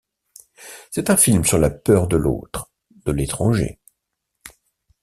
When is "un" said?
1.11-1.15